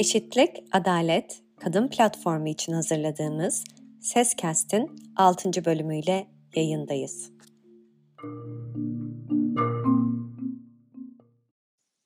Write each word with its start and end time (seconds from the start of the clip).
Eşitlik, 0.00 0.64
Adalet, 0.72 1.42
Kadın 1.60 1.88
Platformu 1.88 2.48
için 2.48 2.72
hazırladığımız 2.72 3.64
Sescast'in 4.00 4.96
6. 5.16 5.64
bölümüyle 5.64 6.26
yayındayız. 6.54 7.30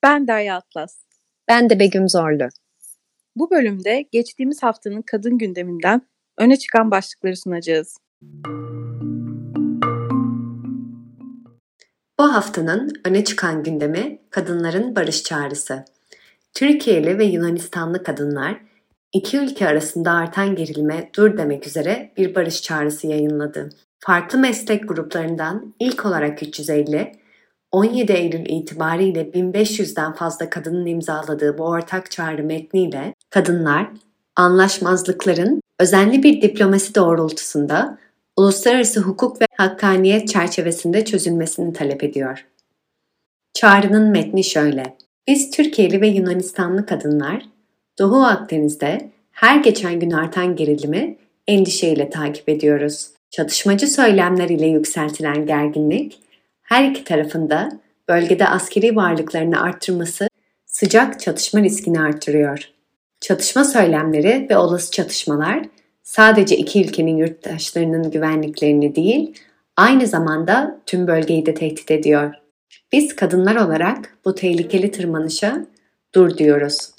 Ben 0.02 0.26
Derya 0.29 0.57
Atlas. 0.57 1.04
Ben 1.48 1.70
de 1.70 1.79
Begüm 1.79 2.08
Zorlu. 2.08 2.48
Bu 3.36 3.50
bölümde 3.50 4.04
geçtiğimiz 4.12 4.62
haftanın 4.62 5.02
kadın 5.02 5.38
gündeminden 5.38 6.02
öne 6.38 6.56
çıkan 6.56 6.90
başlıkları 6.90 7.36
sunacağız. 7.36 7.98
Bu 12.18 12.34
haftanın 12.34 12.92
öne 13.04 13.24
çıkan 13.24 13.62
gündemi 13.62 14.22
kadınların 14.30 14.96
barış 14.96 15.22
çağrısı. 15.22 15.93
Türkiye'li 16.54 17.18
ve 17.18 17.25
Yunanistanlı 17.25 18.03
kadınlar 18.03 18.61
iki 19.12 19.39
ülke 19.39 19.68
arasında 19.68 20.12
artan 20.12 20.54
gerilime 20.54 21.11
dur 21.17 21.39
demek 21.39 21.67
üzere 21.67 22.12
bir 22.17 22.35
barış 22.35 22.62
çağrısı 22.62 23.07
yayınladı. 23.07 23.71
Farklı 23.99 24.39
meslek 24.39 24.89
gruplarından 24.89 25.75
ilk 25.81 26.07
olarak 26.07 26.43
350, 26.43 27.12
17 27.72 28.12
Eylül 28.12 28.46
itibariyle 28.46 29.22
1500'den 29.22 30.12
fazla 30.12 30.50
kadının 30.50 30.86
imzaladığı 30.86 31.59
bu 31.59 31.64
ortak 31.64 32.11
çağrı 32.11 32.45
metniyle 32.45 33.14
kadınlar 33.31 33.91
anlaşmazlıkların 34.36 35.61
özenli 35.78 36.23
bir 36.23 36.42
diplomasi 36.42 36.95
doğrultusunda 36.95 37.98
uluslararası 38.36 39.00
hukuk 39.00 39.41
ve 39.41 39.47
hakkaniyet 39.56 40.28
çerçevesinde 40.28 41.05
çözülmesini 41.05 41.73
talep 41.73 42.05
ediyor. 42.05 42.47
Çağrının 43.55 44.11
metni 44.11 44.45
şöyle. 44.45 44.97
Biz 45.27 45.50
Türkiye'li 45.50 46.00
ve 46.00 46.08
Yunanistanlı 46.08 46.86
kadınlar 46.86 47.42
Doğu 47.98 48.25
Akdeniz'de 48.25 49.11
her 49.31 49.56
geçen 49.56 50.00
gün 50.00 50.11
artan 50.11 50.56
gerilimi 50.56 51.16
endişeyle 51.47 52.11
takip 52.11 52.48
ediyoruz. 52.48 53.11
Çatışmacı 53.31 53.86
söylemler 53.86 54.48
ile 54.48 54.66
yükseltilen 54.66 55.47
gerginlik 55.47 56.20
her 56.62 56.91
iki 56.91 57.05
tarafında 57.05 57.81
bölgede 58.08 58.48
askeri 58.48 58.97
varlıklarını 58.97 59.61
arttırması 59.61 60.28
sıcak 60.66 61.20
çatışma 61.20 61.62
riskini 61.62 62.00
artırıyor. 62.00 62.70
Çatışma 63.20 63.64
söylemleri 63.64 64.47
ve 64.50 64.56
olası 64.56 64.91
çatışmalar 64.91 65.64
sadece 66.03 66.56
iki 66.56 66.84
ülkenin 66.84 67.16
yurttaşlarının 67.16 68.11
güvenliklerini 68.11 68.94
değil, 68.94 69.34
aynı 69.77 70.06
zamanda 70.06 70.81
tüm 70.86 71.06
bölgeyi 71.06 71.47
de 71.47 71.55
tehdit 71.55 71.91
ediyor. 71.91 72.44
Biz 72.95 73.17
kadınlar 73.17 73.56
olarak 73.56 74.17
bu 74.25 74.34
tehlikeli 74.34 74.91
tırmanışa 74.91 75.67
dur 76.14 76.39
diyoruz. 76.39 76.91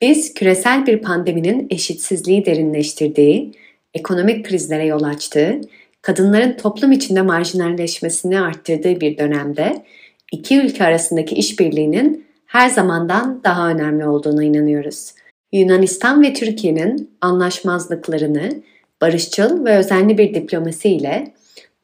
Biz 0.00 0.34
küresel 0.34 0.86
bir 0.86 0.98
pandeminin 0.98 1.66
eşitsizliği 1.70 2.46
derinleştirdiği, 2.46 3.52
ekonomik 3.94 4.46
krizlere 4.46 4.86
yol 4.86 5.02
açtığı, 5.02 5.60
kadınların 6.02 6.56
toplum 6.56 6.92
içinde 6.92 7.22
marjinalleşmesini 7.22 8.40
arttırdığı 8.40 9.00
bir 9.00 9.18
dönemde 9.18 9.84
iki 10.32 10.60
ülke 10.60 10.84
arasındaki 10.84 11.34
işbirliğinin 11.34 12.26
her 12.46 12.68
zamandan 12.68 13.40
daha 13.44 13.70
önemli 13.70 14.06
olduğuna 14.06 14.44
inanıyoruz. 14.44 15.12
Yunanistan 15.52 16.22
ve 16.22 16.32
Türkiye'nin 16.32 17.10
anlaşmazlıklarını 17.20 18.62
barışçıl 19.00 19.64
ve 19.64 19.76
özenli 19.76 20.18
bir 20.18 20.34
diplomasi 20.34 20.88
ile 20.88 21.32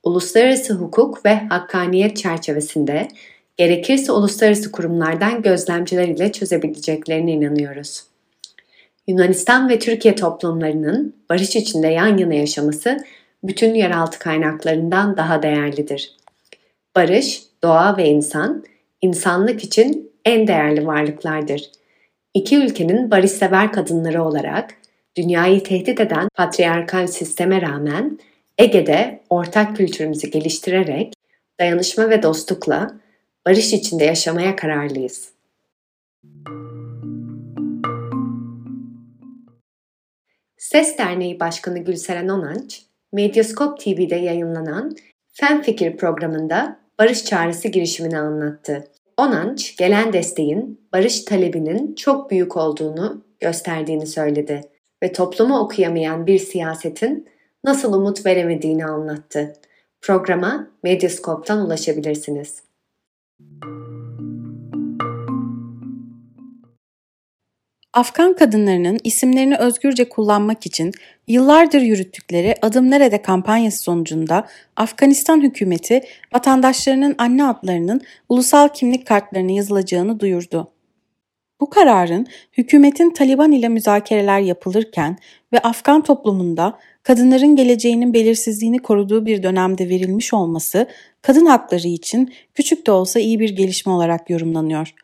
uluslararası 0.02 0.74
hukuk 0.74 1.24
ve 1.24 1.34
hakkaniyet 1.34 2.16
çerçevesinde 2.16 3.08
gerekirse 3.56 4.12
uluslararası 4.12 4.72
kurumlardan 4.72 5.42
gözlemciler 5.42 6.08
ile 6.08 6.32
çözebileceklerine 6.32 7.32
inanıyoruz. 7.32 8.04
Yunanistan 9.06 9.68
ve 9.68 9.78
Türkiye 9.78 10.14
toplumlarının 10.14 11.14
barış 11.30 11.56
içinde 11.56 11.88
yan 11.88 12.16
yana 12.16 12.34
yaşaması 12.34 13.04
bütün 13.44 13.74
yeraltı 13.74 14.18
kaynaklarından 14.18 15.16
daha 15.16 15.42
değerlidir. 15.42 16.16
Barış, 16.96 17.42
doğa 17.62 17.96
ve 17.96 18.08
insan, 18.08 18.64
insanlık 19.02 19.64
için 19.64 20.12
en 20.24 20.46
değerli 20.46 20.86
varlıklardır. 20.86 21.70
İki 22.34 22.56
ülkenin 22.56 23.10
barışsever 23.10 23.72
kadınları 23.72 24.24
olarak 24.24 24.74
dünyayı 25.16 25.62
tehdit 25.62 26.00
eden 26.00 26.28
patriarkal 26.34 27.06
sisteme 27.06 27.62
rağmen 27.62 28.18
Ege'de 28.58 29.20
ortak 29.30 29.76
kültürümüzü 29.76 30.30
geliştirerek 30.30 31.12
dayanışma 31.60 32.10
ve 32.10 32.22
dostlukla 32.22 33.00
barış 33.46 33.72
içinde 33.72 34.04
yaşamaya 34.04 34.56
kararlıyız. 34.56 35.32
Ses 40.56 40.98
Derneği 40.98 41.40
Başkanı 41.40 41.78
Gülseren 41.78 42.28
Onanç, 42.28 42.82
Medyaskop 43.12 43.80
TV'de 43.80 44.16
yayınlanan 44.16 44.96
Fen 45.32 45.62
Fikir 45.62 45.96
programında 45.96 46.80
barış 46.98 47.24
çağrısı 47.24 47.68
girişimini 47.68 48.18
anlattı. 48.18 48.84
Onanç, 49.16 49.76
gelen 49.76 50.12
desteğin 50.12 50.80
barış 50.92 51.24
talebinin 51.24 51.94
çok 51.94 52.30
büyük 52.30 52.56
olduğunu 52.56 53.24
gösterdiğini 53.40 54.06
söyledi 54.06 54.60
ve 55.02 55.12
toplumu 55.12 55.58
okuyamayan 55.58 56.26
bir 56.26 56.38
siyasetin 56.38 57.28
nasıl 57.64 57.92
umut 57.92 58.26
veremediğini 58.26 58.84
anlattı. 58.84 59.52
Programa 60.00 60.70
Medyascope'tan 60.82 61.66
ulaşabilirsiniz. 61.66 62.62
Afgan 67.92 68.36
kadınlarının 68.36 68.98
isimlerini 69.04 69.56
özgürce 69.56 70.08
kullanmak 70.08 70.66
için 70.66 70.92
yıllardır 71.28 71.80
yürüttükleri 71.80 72.54
Adım 72.62 72.90
Nerede 72.90 73.22
kampanyası 73.22 73.82
sonucunda 73.82 74.46
Afganistan 74.76 75.40
hükümeti 75.40 76.00
vatandaşlarının 76.34 77.14
anne 77.18 77.44
adlarının 77.44 78.00
ulusal 78.28 78.68
kimlik 78.68 79.06
kartlarına 79.06 79.52
yazılacağını 79.52 80.20
duyurdu. 80.20 80.72
Bu 81.60 81.70
kararın 81.70 82.26
hükümetin 82.52 83.10
Taliban 83.10 83.52
ile 83.52 83.68
müzakereler 83.68 84.40
yapılırken 84.40 85.18
ve 85.52 85.58
Afgan 85.58 86.02
toplumunda 86.02 86.78
kadınların 87.02 87.56
geleceğinin 87.56 88.14
belirsizliğini 88.14 88.78
koruduğu 88.78 89.26
bir 89.26 89.42
dönemde 89.42 89.88
verilmiş 89.88 90.34
olması 90.34 90.86
kadın 91.22 91.46
hakları 91.46 91.88
için 91.88 92.32
küçük 92.54 92.86
de 92.86 92.92
olsa 92.92 93.20
iyi 93.20 93.40
bir 93.40 93.50
gelişme 93.50 93.92
olarak 93.92 94.30
yorumlanıyor. 94.30 94.94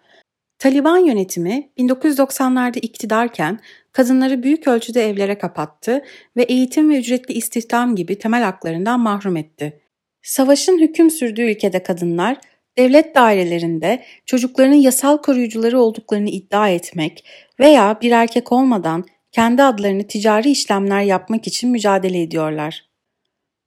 Taliban 0.59 0.99
yönetimi 0.99 1.69
1990'larda 1.79 2.79
iktidarken 2.79 3.61
kadınları 3.93 4.43
büyük 4.43 4.69
ölçüde 4.69 5.09
evlere 5.09 5.39
kapattı 5.39 6.05
ve 6.37 6.43
eğitim 6.43 6.91
ve 6.91 6.99
ücretli 6.99 7.35
istihdam 7.35 7.97
gibi 7.97 8.19
temel 8.19 8.43
haklarından 8.43 9.01
mahrum 9.01 9.37
etti. 9.37 9.81
Savaşın 10.23 10.79
hüküm 10.79 11.11
sürdüğü 11.11 11.43
ülkede 11.43 11.83
kadınlar 11.83 12.39
devlet 12.79 13.15
dairelerinde 13.15 14.05
çocuklarının 14.27 14.75
yasal 14.75 15.19
koruyucuları 15.19 15.81
olduklarını 15.81 16.31
iddia 16.31 16.69
etmek 16.69 17.25
veya 17.61 17.99
bir 18.03 18.11
erkek 18.11 18.53
olmadan 18.53 19.05
kendi 19.33 19.63
adlarını 19.63 20.07
ticari 20.07 20.51
işlemler 20.51 21.03
yapmak 21.03 21.47
için 21.47 21.71
mücadele 21.71 22.23
ediyorlar. 22.23 22.85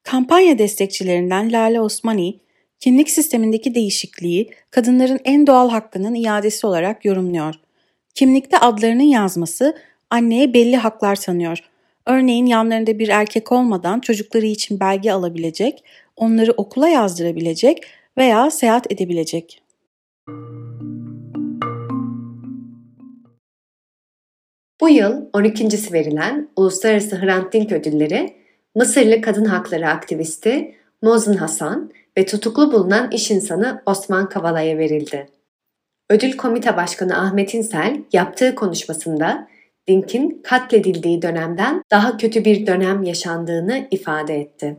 Kampanya 0.03 0.57
destekçilerinden 0.57 1.53
Lale 1.53 1.81
Osmani, 1.81 2.40
kimlik 2.79 3.09
sistemindeki 3.09 3.75
değişikliği 3.75 4.50
kadınların 4.72 5.19
en 5.25 5.47
doğal 5.47 5.69
hakkının 5.69 6.16
iadesi 6.16 6.67
olarak 6.67 7.06
yorumluyor. 7.06 7.56
Kimlikte 8.16 8.57
adlarının 8.57 9.03
yazması 9.03 9.78
anneye 10.09 10.53
belli 10.53 10.78
haklar 10.78 11.16
tanıyor. 11.16 11.59
Örneğin 12.06 12.46
yanlarında 12.46 13.00
bir 13.00 13.09
erkek 13.09 13.51
olmadan 13.51 14.00
çocukları 14.00 14.46
için 14.46 14.79
belge 14.79 15.12
alabilecek, 15.12 15.84
onları 16.16 16.51
okula 16.51 16.88
yazdırabilecek 16.90 17.84
veya 18.17 18.51
seyahat 18.51 18.91
edebilecek. 18.91 19.63
Bu 24.81 24.90
yıl 24.90 25.29
12.si 25.34 25.93
verilen 25.93 26.49
Uluslararası 26.55 27.22
Hrant 27.22 27.53
Dink 27.53 27.72
Ödülleri 27.72 28.37
Mısırlı 28.75 29.22
kadın 29.22 29.46
hakları 29.46 29.87
aktivisti 29.87 30.75
Mozin 31.02 31.34
Hasan 31.34 31.91
ve 32.17 32.25
tutuklu 32.25 32.72
bulunan 32.72 33.11
iş 33.11 33.31
insanı 33.31 33.81
Osman 33.85 34.29
Kavala'ya 34.29 34.78
verildi. 34.78 35.29
Ödül 36.09 36.37
Komite 36.37 36.78
Başkanı 36.78 37.22
Ahmet 37.22 37.53
İnsel 37.53 38.03
yaptığı 38.14 38.55
konuşmasında 38.55 39.47
Dink'in 39.87 40.41
katledildiği 40.43 41.22
dönemden 41.22 41.84
daha 41.91 42.17
kötü 42.17 42.46
bir 42.46 42.67
dönem 42.67 43.03
yaşandığını 43.03 43.87
ifade 43.91 44.35
etti. 44.35 44.78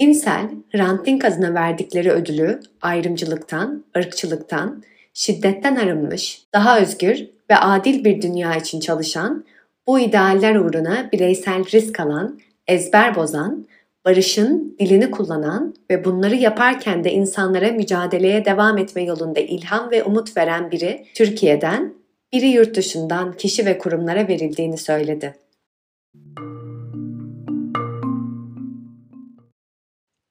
İnsel, 0.00 0.48
Hrant 0.72 1.06
Dink 1.06 1.24
adına 1.24 1.54
verdikleri 1.54 2.10
ödülü 2.10 2.60
ayrımcılıktan, 2.82 3.84
ırkçılıktan, 3.96 4.82
şiddetten 5.14 5.76
arınmış, 5.76 6.42
daha 6.54 6.80
özgür 6.80 7.26
ve 7.50 7.56
adil 7.56 8.04
bir 8.04 8.22
dünya 8.22 8.56
için 8.56 8.80
çalışan, 8.80 9.44
bu 9.86 10.00
idealler 10.00 10.56
uğruna 10.56 11.08
bireysel 11.12 11.64
risk 11.72 12.00
alan, 12.00 12.40
ezber 12.66 13.14
bozan, 13.14 13.66
barışın 14.04 14.76
dilini 14.78 15.10
kullanan 15.10 15.74
ve 15.90 16.04
bunları 16.04 16.36
yaparken 16.36 17.04
de 17.04 17.12
insanlara 17.12 17.72
mücadeleye 17.72 18.44
devam 18.44 18.78
etme 18.78 19.02
yolunda 19.02 19.40
ilham 19.40 19.90
ve 19.90 20.04
umut 20.04 20.36
veren 20.36 20.70
biri 20.70 21.06
Türkiye'den 21.14 21.94
biri 22.32 22.46
yurt 22.46 22.76
dışından 22.76 23.32
kişi 23.32 23.66
ve 23.66 23.78
kurumlara 23.78 24.28
verildiğini 24.28 24.78
söyledi. 24.78 25.34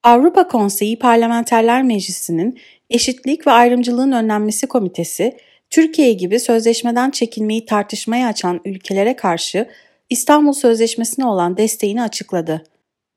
Avrupa 0.04 0.48
Konseyi 0.48 1.00
Parlamenterler 1.00 1.84
Meclisi'nin 1.84 2.60
Eşitlik 2.90 3.48
ve 3.48 3.52
Ayrımcılığın 3.52 4.12
Önlenmesi 4.12 4.68
Komitesi, 4.68 5.38
Türkiye 5.70 6.14
gibi 6.14 6.40
sözleşmeden 6.40 7.10
çekilmeyi 7.10 7.66
tartışmaya 7.66 8.28
açan 8.28 8.62
ülkelere 8.66 9.16
karşı 9.16 9.70
İstanbul 10.10 10.54
Sözleşmesi'ne 10.54 11.26
olan 11.26 11.58
desteğini 11.58 12.02
açıkladı. 12.02 12.64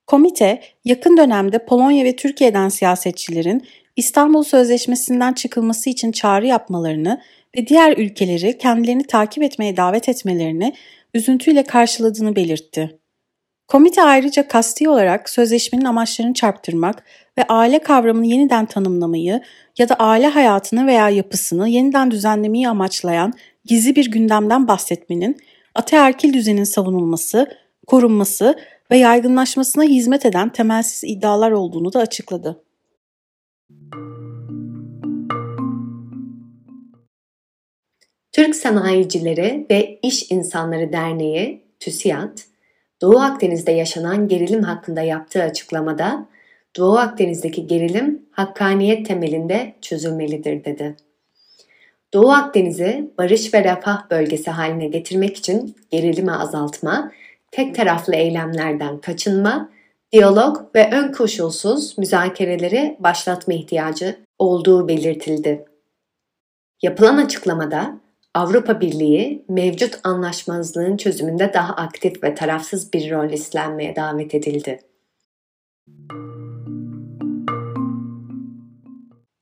Komite, 0.06 0.60
yakın 0.84 1.16
dönemde 1.16 1.64
Polonya 1.64 2.04
ve 2.04 2.16
Türkiye'den 2.16 2.68
siyasetçilerin 2.68 3.66
İstanbul 3.96 4.42
Sözleşmesi'nden 4.42 5.32
çıkılması 5.32 5.90
için 5.90 6.12
çağrı 6.12 6.46
yapmalarını 6.46 7.20
ve 7.56 7.66
diğer 7.66 7.96
ülkeleri 7.96 8.58
kendilerini 8.58 9.06
takip 9.06 9.42
etmeye 9.42 9.76
davet 9.76 10.08
etmelerini 10.08 10.74
üzüntüyle 11.14 11.62
karşıladığını 11.62 12.36
belirtti. 12.36 13.01
Komite 13.72 14.02
ayrıca 14.02 14.48
kasti 14.48 14.88
olarak 14.88 15.30
sözleşmenin 15.30 15.84
amaçlarını 15.84 16.34
çarptırmak 16.34 17.04
ve 17.38 17.44
aile 17.48 17.78
kavramını 17.78 18.26
yeniden 18.26 18.66
tanımlamayı 18.66 19.40
ya 19.78 19.88
da 19.88 19.94
aile 19.94 20.26
hayatını 20.26 20.86
veya 20.86 21.08
yapısını 21.08 21.68
yeniden 21.68 22.10
düzenlemeyi 22.10 22.68
amaçlayan 22.68 23.32
gizli 23.64 23.96
bir 23.96 24.10
gündemden 24.10 24.68
bahsetmenin 24.68 25.36
ataerkil 25.74 26.32
düzenin 26.32 26.64
savunulması, 26.64 27.46
korunması 27.86 28.58
ve 28.90 28.98
yaygınlaşmasına 28.98 29.84
hizmet 29.84 30.26
eden 30.26 30.52
temelsiz 30.52 31.10
iddialar 31.10 31.50
olduğunu 31.50 31.92
da 31.92 32.00
açıkladı. 32.00 32.64
Türk 38.32 38.56
Sanayicileri 38.56 39.66
ve 39.70 39.98
İş 40.02 40.30
İnsanları 40.30 40.92
Derneği, 40.92 41.64
TÜSİAD, 41.80 42.51
Doğu 43.02 43.20
Akdeniz'de 43.20 43.72
yaşanan 43.72 44.28
gerilim 44.28 44.62
hakkında 44.62 45.00
yaptığı 45.00 45.42
açıklamada, 45.42 46.26
Doğu 46.76 46.98
Akdeniz'deki 46.98 47.66
gerilim 47.66 48.22
hakkaniyet 48.30 49.06
temelinde 49.06 49.74
çözülmelidir 49.80 50.64
dedi. 50.64 50.96
Doğu 52.14 52.30
Akdeniz'i 52.30 53.10
barış 53.18 53.54
ve 53.54 53.64
refah 53.64 54.10
bölgesi 54.10 54.50
haline 54.50 54.86
getirmek 54.86 55.36
için 55.36 55.76
gerilimi 55.90 56.32
azaltma, 56.32 57.12
tek 57.50 57.74
taraflı 57.74 58.14
eylemlerden 58.14 58.98
kaçınma, 58.98 59.70
diyalog 60.12 60.74
ve 60.74 60.90
ön 60.92 61.12
koşulsuz 61.12 61.98
müzakereleri 61.98 62.96
başlatma 63.00 63.54
ihtiyacı 63.54 64.16
olduğu 64.38 64.88
belirtildi. 64.88 65.64
Yapılan 66.82 67.16
açıklamada 67.16 68.00
Avrupa 68.34 68.80
Birliği 68.80 69.44
mevcut 69.48 70.00
anlaşmazlığın 70.04 70.96
çözümünde 70.96 71.52
daha 71.54 71.74
aktif 71.74 72.22
ve 72.24 72.34
tarafsız 72.34 72.92
bir 72.92 73.10
rol 73.10 73.30
üstlenmeye 73.30 73.96
davet 73.96 74.34
edildi. 74.34 74.80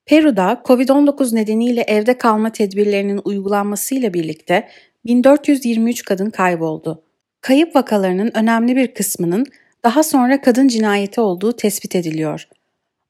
Peru'da 0.07 0.63
COVID-19 0.65 1.35
nedeniyle 1.35 1.81
evde 1.81 2.19
kalma 2.19 2.53
tedbirlerinin 2.53 3.21
uygulanmasıyla 3.25 4.15
birlikte 4.15 4.69
1423 5.07 6.05
kadın 6.05 6.31
kayboldu. 6.31 7.03
Kayıp 7.41 7.77
vakalarının 7.77 8.31
önemli 8.35 8.77
bir 8.77 8.95
kısmının 8.95 9.47
daha 9.85 10.03
sonra 10.03 10.41
kadın 10.41 10.69
cinayeti 10.69 11.21
olduğu 11.21 11.53
tespit 11.53 11.97
ediliyor. 11.97 12.49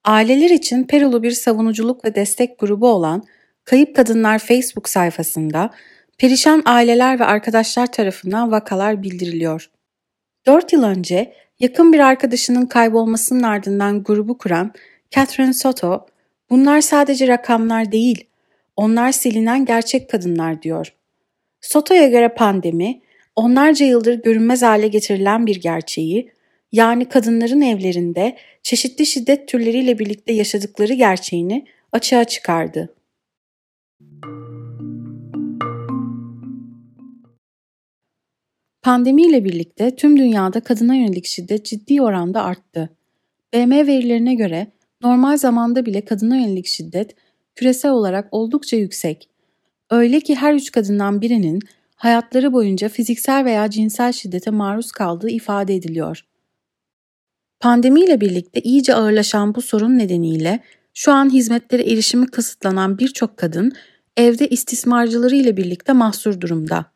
Aileler 0.05 0.51
için 0.51 0.85
Perulu 0.85 1.23
bir 1.23 1.31
savunuculuk 1.31 2.05
ve 2.05 2.15
destek 2.15 2.59
grubu 2.59 2.89
olan 2.89 3.25
Kayıp 3.65 3.97
Kadınlar 3.97 4.39
Facebook 4.39 4.89
sayfasında 4.89 5.71
perişan 6.19 6.63
aileler 6.67 7.21
ve 7.21 7.25
arkadaşlar 7.25 7.93
tarafından 7.93 8.53
vakalar 8.53 9.03
bildiriliyor. 9.03 9.71
4 10.47 10.73
yıl 10.73 10.83
önce 10.83 11.35
yakın 11.61 11.93
bir 11.93 11.99
arkadaşının 11.99 12.67
kaybolmasının 12.67 13.43
ardından 13.43 14.03
grubu 14.03 14.39
kuran 14.39 14.73
Catherine 15.11 15.53
Soto, 15.53 16.07
bunlar 16.51 16.81
sadece 16.81 17.29
rakamlar 17.29 17.93
değil, 17.93 18.27
onlar 18.77 19.13
silinen 19.13 19.65
gerçek 19.65 20.11
kadınlar 20.11 20.63
diyor. 20.63 20.95
Soto'ya 21.61 22.09
göre 22.09 22.29
pandemi, 22.29 23.01
onlarca 23.37 23.87
yıldır 23.87 24.23
görünmez 24.23 24.63
hale 24.63 24.89
getirilen 24.89 25.47
bir 25.47 25.61
gerçeği, 25.61 26.33
yani 26.73 27.09
kadınların 27.09 27.61
evlerinde 27.61 28.37
çeşitli 28.63 29.07
şiddet 29.07 29.49
türleriyle 29.49 29.99
birlikte 29.99 30.33
yaşadıkları 30.33 30.93
gerçeğini 30.93 31.67
açığa 31.93 32.25
çıkardı. 32.25 32.95
Pandemiyle 38.83 39.45
birlikte 39.45 39.97
tüm 39.97 40.17
dünyada 40.17 40.61
kadına 40.61 40.95
yönelik 40.95 41.27
şiddet 41.27 41.65
ciddi 41.65 42.03
oranda 42.03 42.45
arttı. 42.45 42.91
BM 43.55 43.87
verilerine 43.87 44.35
göre 44.35 44.67
normal 45.03 45.37
zamanda 45.37 45.87
bile 45.87 46.05
kadına 46.05 46.37
yönelik 46.37 46.67
şiddet 46.67 47.17
küresel 47.55 47.91
olarak 47.91 48.29
oldukça 48.31 48.77
yüksek. 48.77 49.29
Öyle 49.91 50.21
ki 50.21 50.35
her 50.35 50.55
üç 50.55 50.73
kadından 50.73 51.21
birinin 51.21 51.61
hayatları 51.95 52.53
boyunca 52.53 52.89
fiziksel 52.89 53.45
veya 53.45 53.71
cinsel 53.71 54.13
şiddete 54.13 54.51
maruz 54.51 54.93
kaldığı 54.93 55.29
ifade 55.29 55.75
ediliyor. 55.75 56.25
Pandemiyle 57.61 58.21
birlikte 58.21 58.61
iyice 58.61 58.95
ağırlaşan 58.95 59.55
bu 59.55 59.63
sorun 59.63 59.99
nedeniyle 59.99 60.61
şu 60.95 61.13
an 61.13 61.33
hizmetlere 61.33 61.83
erişimi 61.83 62.27
kısıtlanan 62.27 62.99
birçok 62.99 63.37
kadın 63.37 63.73
evde 64.17 64.49
istismarcıları 64.49 65.37
ile 65.37 65.57
birlikte 65.57 65.93
mahsur 65.93 66.41
durumda. 66.41 66.87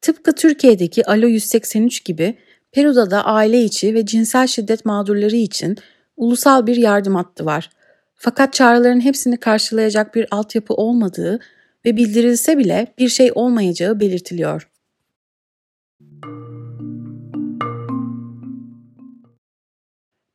Tıpkı 0.00 0.34
Türkiye'deki 0.34 1.06
Alo 1.06 1.26
183 1.26 2.04
gibi 2.04 2.34
Peru'da 2.72 3.10
da 3.10 3.24
aile 3.24 3.64
içi 3.64 3.94
ve 3.94 4.06
cinsel 4.06 4.46
şiddet 4.46 4.84
mağdurları 4.84 5.36
için 5.36 5.76
ulusal 6.16 6.66
bir 6.66 6.76
yardım 6.76 7.14
hattı 7.14 7.44
var. 7.44 7.70
Fakat 8.14 8.52
çağrıların 8.52 9.00
hepsini 9.00 9.36
karşılayacak 9.36 10.14
bir 10.14 10.26
altyapı 10.30 10.74
olmadığı 10.74 11.40
ve 11.84 11.96
bildirilse 11.96 12.58
bile 12.58 12.86
bir 12.98 13.08
şey 13.08 13.32
olmayacağı 13.34 14.00
belirtiliyor. 14.00 14.70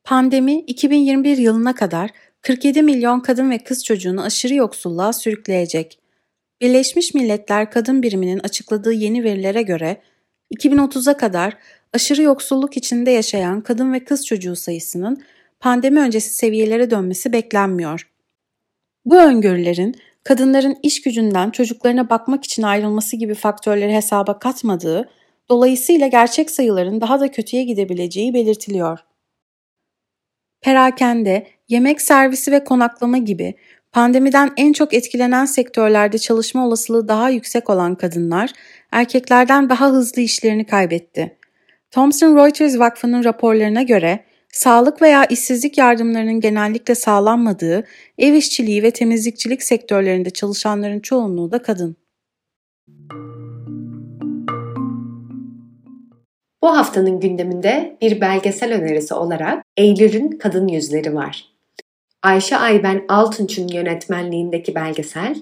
Pandemi 0.03 0.59
2021 0.59 1.37
yılına 1.37 1.75
kadar 1.75 2.09
47 2.41 2.83
milyon 2.83 3.19
kadın 3.19 3.51
ve 3.51 3.57
kız 3.57 3.85
çocuğunu 3.85 4.23
aşırı 4.23 4.53
yoksulluğa 4.53 5.13
sürükleyecek. 5.13 5.99
Birleşmiş 6.61 7.13
Milletler 7.13 7.71
Kadın 7.71 8.03
Biriminin 8.03 8.39
açıkladığı 8.39 8.93
yeni 8.93 9.23
verilere 9.23 9.61
göre 9.61 10.01
2030'a 10.55 11.17
kadar 11.17 11.57
aşırı 11.93 12.21
yoksulluk 12.21 12.77
içinde 12.77 13.11
yaşayan 13.11 13.61
kadın 13.61 13.93
ve 13.93 14.03
kız 14.03 14.25
çocuğu 14.25 14.55
sayısının 14.55 15.23
pandemi 15.59 15.99
öncesi 15.99 16.33
seviyelere 16.33 16.91
dönmesi 16.91 17.33
beklenmiyor. 17.33 18.11
Bu 19.05 19.17
öngörülerin 19.17 19.95
kadınların 20.23 20.77
iş 20.83 21.01
gücünden 21.01 21.49
çocuklarına 21.49 22.09
bakmak 22.09 22.43
için 22.43 22.63
ayrılması 22.63 23.15
gibi 23.15 23.33
faktörleri 23.33 23.93
hesaba 23.93 24.39
katmadığı, 24.39 25.09
dolayısıyla 25.49 26.07
gerçek 26.07 26.51
sayıların 26.51 27.01
daha 27.01 27.19
da 27.19 27.31
kötüye 27.31 27.63
gidebileceği 27.63 28.33
belirtiliyor. 28.33 28.99
Perakende, 30.61 31.47
yemek 31.69 32.01
servisi 32.01 32.51
ve 32.51 32.63
konaklama 32.63 33.17
gibi 33.17 33.55
Pandemiden 33.95 34.51
en 34.57 34.73
çok 34.73 34.93
etkilenen 34.93 35.45
sektörlerde 35.45 36.17
çalışma 36.17 36.67
olasılığı 36.67 37.07
daha 37.07 37.29
yüksek 37.29 37.69
olan 37.69 37.95
kadınlar, 37.95 38.51
erkeklerden 38.91 39.69
daha 39.69 39.89
hızlı 39.89 40.21
işlerini 40.21 40.65
kaybetti. 40.65 41.37
Thomson 41.91 42.37
Reuters 42.37 42.79
Vakfı'nın 42.79 43.23
raporlarına 43.23 43.81
göre, 43.81 44.23
sağlık 44.51 45.01
veya 45.01 45.25
işsizlik 45.25 45.77
yardımlarının 45.77 46.39
genellikle 46.39 46.95
sağlanmadığı 46.95 47.83
ev 48.17 48.33
işçiliği 48.33 48.83
ve 48.83 48.91
temizlikçilik 48.91 49.63
sektörlerinde 49.63 50.29
çalışanların 50.29 50.99
çoğunluğu 50.99 51.51
da 51.51 51.61
kadın. 51.61 51.95
Bu 56.61 56.77
haftanın 56.77 57.19
gündeminde 57.19 57.97
bir 58.01 58.21
belgesel 58.21 58.73
önerisi 58.73 59.13
olarak 59.13 59.63
Eylül'ün 59.77 60.31
Kadın 60.31 60.67
Yüzleri 60.67 61.15
var. 61.15 61.54
Ayşe 62.25 62.57
Ayben 62.57 63.05
Altunç'un 63.07 63.67
yönetmenliğindeki 63.67 64.75
belgesel 64.75 65.41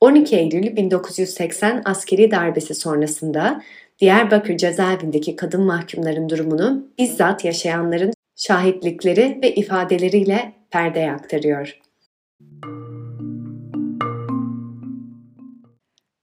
12 0.00 0.36
Eylül 0.36 0.76
1980 0.76 1.82
askeri 1.84 2.30
darbesi 2.30 2.74
sonrasında 2.74 3.62
Diyarbakır 3.98 4.56
cezaevindeki 4.56 5.36
kadın 5.36 5.62
mahkumların 5.62 6.28
durumunu 6.28 6.86
bizzat 6.98 7.44
yaşayanların 7.44 8.12
şahitlikleri 8.36 9.38
ve 9.42 9.54
ifadeleriyle 9.54 10.52
perdeye 10.70 11.12
aktarıyor. 11.12 11.78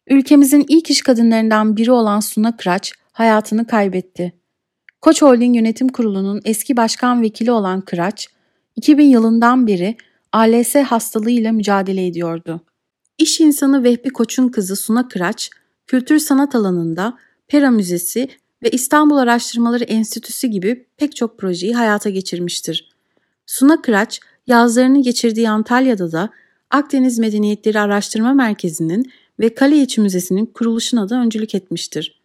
Ülkemizin 0.07 0.65
ilk 0.67 0.89
iş 0.89 1.01
kadınlarından 1.01 1.77
biri 1.77 1.91
olan 1.91 2.19
Suna 2.19 2.57
Kıraç 2.57 2.93
hayatını 3.11 3.67
kaybetti. 3.67 4.33
Koç 5.01 5.21
Holding 5.21 5.55
Yönetim 5.55 5.87
Kurulu'nun 5.87 6.41
eski 6.45 6.77
başkan 6.77 7.21
vekili 7.21 7.51
olan 7.51 7.81
Kıraç, 7.81 8.36
2000 8.77 9.05
yılından 9.05 9.67
beri 9.67 9.97
ALS 10.31 10.75
hastalığıyla 10.75 11.51
mücadele 11.51 12.07
ediyordu. 12.07 12.61
İş 13.17 13.39
insanı 13.39 13.83
Vehbi 13.83 14.09
Koç'un 14.09 14.49
kızı 14.49 14.75
Suna 14.75 15.07
Kıraç, 15.07 15.49
kültür 15.87 16.19
sanat 16.19 16.55
alanında 16.55 17.17
Pera 17.47 17.71
Müzesi 17.71 18.29
ve 18.63 18.69
İstanbul 18.69 19.17
Araştırmaları 19.17 19.83
Enstitüsü 19.83 20.47
gibi 20.47 20.85
pek 20.97 21.15
çok 21.15 21.37
projeyi 21.39 21.75
hayata 21.75 22.09
geçirmiştir. 22.09 22.89
Suna 23.45 23.81
Kıraç, 23.81 24.19
yazlarını 24.47 25.01
geçirdiği 25.01 25.49
Antalya'da 25.49 26.11
da 26.11 26.29
Akdeniz 26.69 27.19
Medeniyetleri 27.19 27.79
Araştırma 27.79 28.33
Merkezi'nin 28.33 29.11
ve 29.39 29.55
Kaleiçi 29.55 30.01
Müzesi'nin 30.01 30.45
kuruluşuna 30.45 31.09
da 31.09 31.15
öncülük 31.15 31.55
etmiştir. 31.55 32.21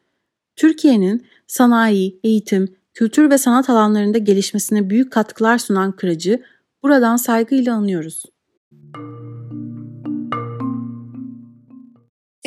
Türkiye'nin 0.57 1.27
sanayi, 1.47 2.21
eğitim, 2.25 2.77
kültür 2.95 3.31
ve 3.31 3.39
sanat 3.39 3.71
alanlarında 3.71 4.19
gelişmesine 4.19 4.91
büyük 4.91 5.13
katkılar 5.13 5.59
sunan 5.59 5.93
Kıracı 5.93 6.43
buradan 6.83 7.17
saygıyla 7.17 7.75
anıyoruz. 7.75 8.25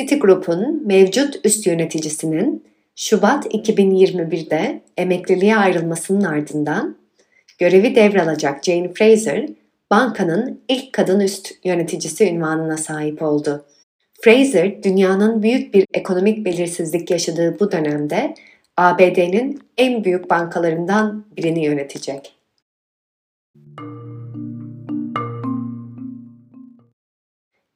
Citigroup'un 0.00 0.86
mevcut 0.86 1.40
üst 1.44 1.66
yöneticisinin 1.66 2.66
Şubat 2.96 3.46
2021'de 3.46 4.82
emekliliğe 4.96 5.56
ayrılmasının 5.56 6.24
ardından 6.24 6.96
görevi 7.58 7.94
devralacak 7.94 8.64
Jane 8.64 8.92
Fraser, 8.92 9.48
bankanın 9.90 10.60
ilk 10.68 10.92
kadın 10.92 11.20
üst 11.20 11.52
yöneticisi 11.64 12.24
ünvanına 12.24 12.76
sahip 12.76 13.22
oldu. 13.22 13.64
Fraser, 14.20 14.82
dünyanın 14.82 15.42
büyük 15.42 15.74
bir 15.74 15.86
ekonomik 15.94 16.44
belirsizlik 16.44 17.10
yaşadığı 17.10 17.60
bu 17.60 17.72
dönemde 17.72 18.34
ABD'nin 18.76 19.62
en 19.76 20.04
büyük 20.04 20.30
bankalarından 20.30 21.24
birini 21.36 21.64
yönetecek. 21.64 22.36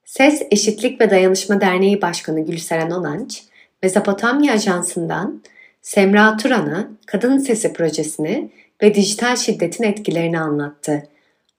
Ses 0.04 0.42
Eşitlik 0.50 1.00
ve 1.00 1.10
Dayanışma 1.10 1.60
Derneği 1.60 2.02
Başkanı 2.02 2.40
Gülseren 2.40 2.90
Onanç, 2.90 3.44
Mezopotamya 3.82 4.52
Ajansı'ndan 4.52 5.42
Semra 5.82 6.36
Turan'a 6.36 6.88
Kadın 7.06 7.38
Sesi 7.38 7.72
projesini 7.72 8.50
ve 8.82 8.94
dijital 8.94 9.36
şiddetin 9.36 9.84
etkilerini 9.84 10.40
anlattı. 10.40 11.08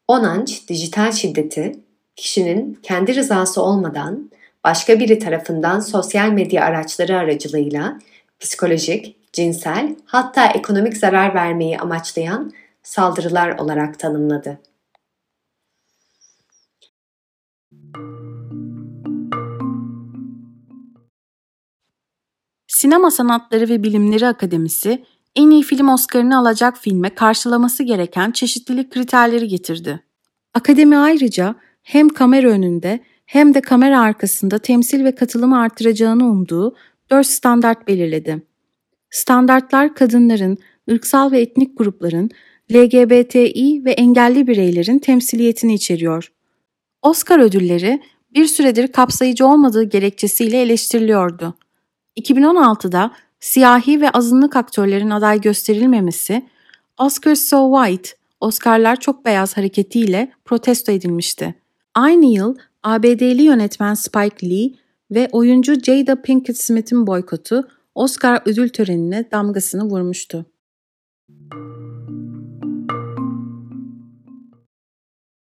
Onanç, 0.08 0.68
dijital 0.70 1.12
şiddeti, 1.12 1.76
kişinin 2.16 2.80
kendi 2.84 3.16
rızası 3.16 3.62
olmadan 3.62 4.32
başka 4.64 5.00
biri 5.00 5.20
tarafından 5.20 5.80
sosyal 5.80 6.30
medya 6.30 6.66
araçları 6.66 7.18
aracılığıyla 7.18 8.00
psikolojik, 8.40 9.21
cinsel 9.34 9.96
hatta 10.06 10.48
ekonomik 10.48 10.98
zarar 10.98 11.36
vermeyi 11.36 11.80
amaçlayan 11.80 12.52
saldırılar 12.84 13.60
olarak 13.60 14.00
tanımladı. 14.00 14.60
Sinema 22.68 23.12
Sanatları 23.12 23.70
ve 23.70 23.84
Bilimleri 23.84 24.28
Akademisi 24.28 25.06
en 25.36 25.50
iyi 25.50 25.64
film 25.64 25.90
Oscar'ını 25.90 26.38
alacak 26.38 26.78
filme 26.78 27.16
karşılaması 27.16 27.84
gereken 27.84 28.32
çeşitlilik 28.32 28.92
kriterleri 28.92 29.48
getirdi. 29.48 30.04
Akademi 30.54 30.98
ayrıca 30.98 31.56
hem 31.84 32.10
kamera 32.10 32.48
önünde 32.48 33.00
hem 33.26 33.54
de 33.54 33.62
kamera 33.62 34.02
arkasında 34.02 34.60
temsil 34.60 35.04
ve 35.04 35.16
katılımı 35.16 35.60
artıracağını 35.60 36.26
umduğu 36.26 36.76
dört 37.12 37.28
standart 37.28 37.88
belirledi. 37.88 38.51
Standartlar 39.12 39.96
kadınların, 39.96 40.58
ırksal 40.92 41.32
ve 41.32 41.42
etnik 41.42 41.78
grupların, 41.78 42.30
LGBTİ 42.74 43.86
ve 43.86 43.92
engelli 43.92 44.48
bireylerin 44.48 45.00
temsiliyetini 45.00 45.74
içeriyor. 45.74 46.32
Oscar 47.02 47.40
ödülleri 47.40 48.02
bir 48.34 48.46
süredir 48.46 48.88
kapsayıcı 48.88 49.48
olmadığı 49.48 49.84
gerekçesiyle 49.84 50.62
eleştiriliyordu. 50.62 51.54
2016'da 52.20 53.12
siyahi 53.40 54.02
ve 54.02 54.10
azınlık 54.10 54.56
aktörlerin 54.56 55.10
aday 55.10 55.42
gösterilmemesi, 55.42 56.46
Oscar 56.98 57.36
So 57.36 57.76
White, 57.76 58.10
Oscar'lar 58.40 59.00
çok 59.00 59.26
beyaz 59.26 59.58
hareketiyle 59.58 60.32
protesto 60.46 60.92
edilmişti. 60.92 61.56
Aynı 61.96 62.26
yıl 62.26 62.56
ABD'li 62.84 63.42
yönetmen 63.42 63.94
Spike 63.94 64.50
Lee 64.50 64.72
ve 65.12 65.30
oyuncu 65.32 65.74
Jada 65.74 66.22
Pinkett 66.22 66.58
Smith'in 66.58 67.08
boykotu 67.08 67.68
Oscar 67.96 68.42
ödül 68.46 68.70
törenine 68.70 69.32
damgasını 69.32 69.84
vurmuştu. 69.84 70.46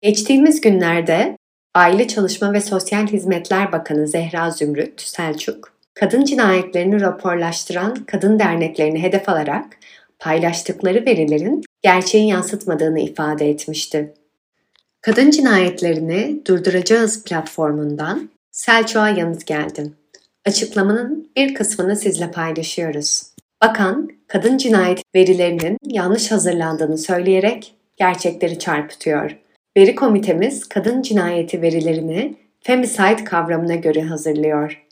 Geçtiğimiz 0.02 0.60
günlerde 0.60 1.38
Aile 1.74 2.08
Çalışma 2.08 2.52
ve 2.52 2.60
Sosyal 2.60 3.06
Hizmetler 3.06 3.72
Bakanı 3.72 4.08
Zehra 4.08 4.50
Zümrüt 4.50 5.00
Selçuk, 5.00 5.72
kadın 5.94 6.24
cinayetlerini 6.24 7.00
raporlaştıran 7.00 7.94
kadın 7.94 8.38
derneklerini 8.38 9.02
hedef 9.02 9.28
alarak 9.28 9.76
paylaştıkları 10.18 11.06
verilerin 11.06 11.62
gerçeği 11.82 12.28
yansıtmadığını 12.28 13.00
ifade 13.00 13.50
etmişti. 13.50 14.14
Kadın 15.00 15.30
cinayetlerini 15.30 16.42
durduracağız 16.46 17.24
platformundan 17.24 18.30
Selçuk'a 18.50 19.08
yanıt 19.08 19.46
geldi. 19.46 19.92
Açıklamanın 20.46 21.30
bir 21.36 21.54
kısmını 21.54 21.96
sizle 21.96 22.30
paylaşıyoruz. 22.30 23.22
Bakan, 23.62 24.10
kadın 24.26 24.56
cinayet 24.56 25.02
verilerinin 25.14 25.78
yanlış 25.86 26.30
hazırlandığını 26.30 26.98
söyleyerek 26.98 27.74
gerçekleri 27.96 28.58
çarpıtıyor. 28.58 29.36
Veri 29.76 29.94
komitemiz 29.94 30.68
kadın 30.68 31.02
cinayeti 31.02 31.62
verilerini 31.62 32.36
femicide 32.60 33.24
kavramına 33.24 33.74
göre 33.74 34.02
hazırlıyor. 34.02 34.84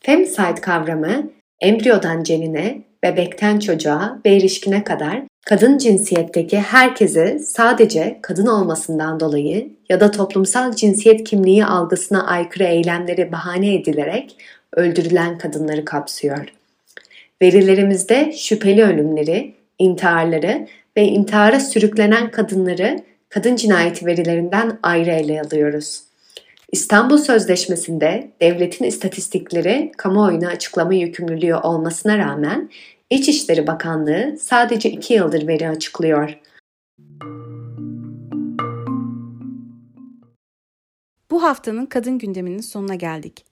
Femicide 0.00 0.54
kavramı 0.54 1.30
embriyodan 1.60 2.22
cenine, 2.22 2.82
bebekten 3.02 3.58
çocuğa 3.58 4.20
ve 4.26 4.36
erişkine 4.36 4.84
kadar 4.84 5.22
kadın 5.46 5.78
cinsiyetteki 5.78 6.58
herkesi 6.58 7.38
sadece 7.38 8.18
kadın 8.22 8.46
olmasından 8.46 9.20
dolayı 9.20 9.72
ya 9.88 10.00
da 10.00 10.10
toplumsal 10.10 10.72
cinsiyet 10.72 11.24
kimliği 11.24 11.64
algısına 11.64 12.26
aykırı 12.26 12.64
eylemleri 12.64 13.32
bahane 13.32 13.74
edilerek 13.74 14.36
öldürülen 14.76 15.38
kadınları 15.38 15.84
kapsıyor. 15.84 16.52
Verilerimizde 17.42 18.32
şüpheli 18.32 18.84
ölümleri, 18.84 19.54
intiharları 19.78 20.68
ve 20.96 21.04
intihara 21.04 21.60
sürüklenen 21.60 22.30
kadınları 22.30 23.02
kadın 23.28 23.56
cinayeti 23.56 24.06
verilerinden 24.06 24.78
ayrı 24.82 25.10
ele 25.10 25.42
alıyoruz. 25.42 26.02
İstanbul 26.72 27.18
Sözleşmesi'nde 27.18 28.30
devletin 28.40 28.84
istatistikleri 28.84 29.92
kamuoyuna 29.96 30.48
açıklama 30.48 30.94
yükümlülüğü 30.94 31.54
olmasına 31.54 32.18
rağmen 32.18 32.70
İçişleri 33.10 33.66
Bakanlığı 33.66 34.36
sadece 34.40 34.90
iki 34.90 35.14
yıldır 35.14 35.46
veri 35.46 35.68
açıklıyor. 35.68 36.38
Bu 41.30 41.42
haftanın 41.42 41.86
kadın 41.86 42.18
gündeminin 42.18 42.60
sonuna 42.60 42.94
geldik. 42.94 43.47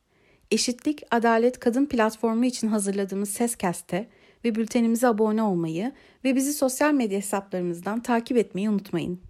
Eşitlik, 0.51 1.03
Adalet 1.11 1.59
Kadın 1.59 1.87
Platformu 1.87 2.45
için 2.45 2.69
hazırladığımız 2.69 3.29
Seskast'e 3.31 4.09
ve 4.45 4.55
bültenimize 4.55 5.09
abone 5.09 5.43
olmayı 5.43 5.93
ve 6.25 6.37
bizi 6.37 6.53
sosyal 6.53 6.93
medya 6.93 7.19
hesaplarımızdan 7.19 8.01
takip 8.01 8.37
etmeyi 8.37 8.71
unutmayın. 8.71 9.21